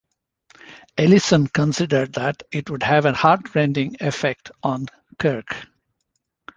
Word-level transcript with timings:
Ellison 0.97 1.45
considered 1.45 2.13
that 2.13 2.41
it 2.51 2.71
would 2.71 2.81
have 2.81 3.05
a 3.05 3.13
heartrending 3.13 3.97
effect 3.99 4.49
on 4.63 4.87
Kirk. 5.19 5.55